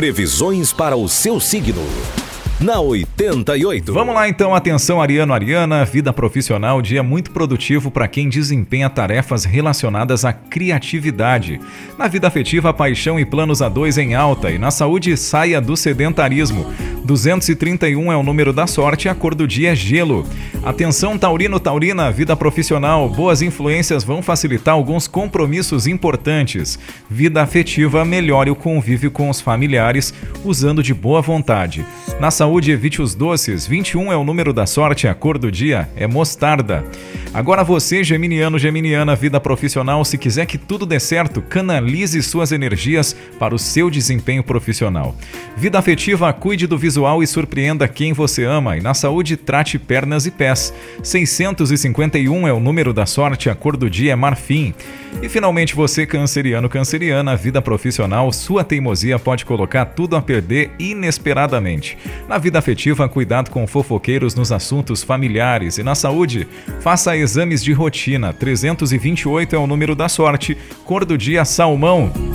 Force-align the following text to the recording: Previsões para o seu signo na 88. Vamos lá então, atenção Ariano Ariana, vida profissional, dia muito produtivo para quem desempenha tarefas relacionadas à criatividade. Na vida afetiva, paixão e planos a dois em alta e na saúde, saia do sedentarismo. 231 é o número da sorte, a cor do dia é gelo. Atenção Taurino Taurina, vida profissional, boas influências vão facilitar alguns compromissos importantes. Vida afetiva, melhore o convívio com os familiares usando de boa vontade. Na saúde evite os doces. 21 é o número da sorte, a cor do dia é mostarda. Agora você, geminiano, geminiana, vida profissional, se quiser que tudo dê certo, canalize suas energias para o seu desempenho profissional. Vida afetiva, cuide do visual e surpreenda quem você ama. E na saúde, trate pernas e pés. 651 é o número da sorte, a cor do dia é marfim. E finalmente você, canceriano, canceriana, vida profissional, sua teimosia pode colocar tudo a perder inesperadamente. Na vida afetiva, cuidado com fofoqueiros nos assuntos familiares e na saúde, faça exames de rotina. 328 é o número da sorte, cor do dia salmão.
Previsões 0.00 0.72
para 0.72 0.96
o 0.96 1.06
seu 1.10 1.38
signo 1.38 1.84
na 2.60 2.78
88. 2.78 3.92
Vamos 3.92 4.14
lá 4.14 4.28
então, 4.28 4.54
atenção 4.54 5.00
Ariano 5.00 5.32
Ariana, 5.32 5.84
vida 5.84 6.12
profissional, 6.12 6.82
dia 6.82 7.02
muito 7.02 7.30
produtivo 7.30 7.90
para 7.90 8.06
quem 8.06 8.28
desempenha 8.28 8.90
tarefas 8.90 9.44
relacionadas 9.44 10.24
à 10.24 10.32
criatividade. 10.32 11.58
Na 11.98 12.06
vida 12.06 12.28
afetiva, 12.28 12.72
paixão 12.72 13.18
e 13.18 13.24
planos 13.24 13.62
a 13.62 13.68
dois 13.68 13.96
em 13.96 14.14
alta 14.14 14.50
e 14.50 14.58
na 14.58 14.70
saúde, 14.70 15.16
saia 15.16 15.60
do 15.60 15.76
sedentarismo. 15.76 16.66
231 17.04 18.12
é 18.12 18.16
o 18.16 18.22
número 18.22 18.52
da 18.52 18.66
sorte, 18.66 19.08
a 19.08 19.14
cor 19.14 19.34
do 19.34 19.46
dia 19.46 19.72
é 19.72 19.74
gelo. 19.74 20.26
Atenção 20.62 21.18
Taurino 21.18 21.58
Taurina, 21.58 22.10
vida 22.10 22.36
profissional, 22.36 23.08
boas 23.08 23.42
influências 23.42 24.04
vão 24.04 24.22
facilitar 24.22 24.74
alguns 24.74 25.08
compromissos 25.08 25.86
importantes. 25.86 26.78
Vida 27.08 27.42
afetiva, 27.42 28.04
melhore 28.04 28.50
o 28.50 28.56
convívio 28.56 29.10
com 29.10 29.30
os 29.30 29.40
familiares 29.40 30.12
usando 30.44 30.82
de 30.82 30.92
boa 30.92 31.20
vontade. 31.20 31.84
Na 32.18 32.30
saúde 32.30 32.70
evite 32.70 33.00
os 33.00 33.14
doces. 33.14 33.66
21 33.66 34.12
é 34.12 34.16
o 34.16 34.24
número 34.24 34.52
da 34.52 34.66
sorte, 34.66 35.08
a 35.08 35.14
cor 35.14 35.38
do 35.38 35.50
dia 35.50 35.88
é 35.96 36.06
mostarda. 36.06 36.84
Agora 37.32 37.62
você, 37.62 38.02
geminiano, 38.02 38.58
geminiana, 38.58 39.14
vida 39.14 39.38
profissional, 39.38 40.04
se 40.04 40.18
quiser 40.18 40.46
que 40.46 40.58
tudo 40.58 40.84
dê 40.84 40.98
certo, 40.98 41.40
canalize 41.40 42.20
suas 42.24 42.50
energias 42.50 43.14
para 43.38 43.54
o 43.54 43.58
seu 43.58 43.88
desempenho 43.88 44.42
profissional. 44.42 45.14
Vida 45.56 45.78
afetiva, 45.78 46.32
cuide 46.32 46.66
do 46.66 46.76
visual 46.76 47.22
e 47.22 47.26
surpreenda 47.28 47.86
quem 47.86 48.12
você 48.12 48.42
ama. 48.42 48.76
E 48.76 48.80
na 48.80 48.94
saúde, 48.94 49.36
trate 49.36 49.78
pernas 49.78 50.26
e 50.26 50.30
pés. 50.32 50.74
651 51.04 52.48
é 52.48 52.52
o 52.52 52.58
número 52.58 52.92
da 52.92 53.06
sorte, 53.06 53.48
a 53.48 53.54
cor 53.54 53.76
do 53.76 53.88
dia 53.88 54.12
é 54.12 54.16
marfim. 54.16 54.74
E 55.22 55.28
finalmente 55.28 55.74
você, 55.74 56.06
canceriano, 56.06 56.68
canceriana, 56.68 57.36
vida 57.36 57.60
profissional, 57.62 58.32
sua 58.32 58.64
teimosia 58.64 59.18
pode 59.18 59.44
colocar 59.44 59.84
tudo 59.84 60.16
a 60.16 60.22
perder 60.22 60.70
inesperadamente. 60.78 61.96
Na 62.28 62.38
vida 62.38 62.58
afetiva, 62.58 63.08
cuidado 63.08 63.50
com 63.50 63.66
fofoqueiros 63.66 64.34
nos 64.34 64.50
assuntos 64.50 65.02
familiares 65.02 65.78
e 65.78 65.82
na 65.82 65.94
saúde, 65.94 66.48
faça 66.80 67.16
exames 67.20 67.62
de 67.62 67.72
rotina. 67.72 68.32
328 68.32 69.54
é 69.54 69.58
o 69.58 69.66
número 69.66 69.94
da 69.94 70.08
sorte, 70.08 70.56
cor 70.84 71.04
do 71.04 71.16
dia 71.16 71.44
salmão. 71.44 72.29